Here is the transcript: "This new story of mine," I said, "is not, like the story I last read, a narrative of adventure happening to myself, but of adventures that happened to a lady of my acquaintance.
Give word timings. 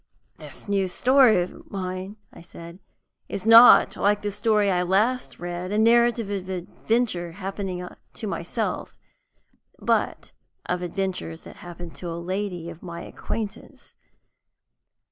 "This 0.37 0.67
new 0.67 0.87
story 0.87 1.43
of 1.43 1.69
mine," 1.69 2.15
I 2.33 2.41
said, 2.41 2.79
"is 3.29 3.45
not, 3.45 3.95
like 3.95 4.23
the 4.23 4.31
story 4.31 4.71
I 4.71 4.81
last 4.81 5.37
read, 5.37 5.71
a 5.71 5.77
narrative 5.77 6.27
of 6.31 6.49
adventure 6.49 7.33
happening 7.33 7.87
to 8.15 8.25
myself, 8.27 8.97
but 9.77 10.31
of 10.65 10.81
adventures 10.81 11.41
that 11.41 11.57
happened 11.57 11.93
to 11.97 12.09
a 12.09 12.17
lady 12.17 12.67
of 12.71 12.81
my 12.81 13.03
acquaintance. 13.03 13.95